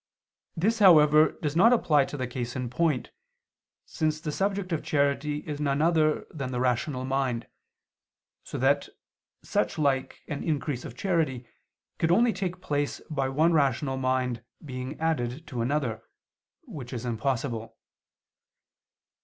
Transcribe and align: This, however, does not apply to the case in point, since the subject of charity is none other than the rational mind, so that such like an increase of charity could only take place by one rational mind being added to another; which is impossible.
This, 0.57 0.79
however, 0.79 1.33
does 1.43 1.55
not 1.55 1.71
apply 1.71 2.05
to 2.05 2.17
the 2.17 2.25
case 2.25 2.55
in 2.55 2.71
point, 2.71 3.11
since 3.85 4.19
the 4.19 4.31
subject 4.31 4.71
of 4.71 4.81
charity 4.83 5.43
is 5.45 5.59
none 5.61 5.79
other 5.79 6.25
than 6.31 6.51
the 6.51 6.59
rational 6.59 7.05
mind, 7.05 7.45
so 8.43 8.57
that 8.57 8.89
such 9.43 9.77
like 9.77 10.23
an 10.27 10.43
increase 10.43 10.85
of 10.85 10.97
charity 10.97 11.45
could 11.99 12.09
only 12.09 12.33
take 12.33 12.61
place 12.61 12.99
by 13.11 13.29
one 13.29 13.53
rational 13.53 13.97
mind 13.97 14.43
being 14.65 14.99
added 14.99 15.45
to 15.45 15.61
another; 15.61 16.01
which 16.63 16.93
is 16.93 17.05
impossible. 17.05 17.77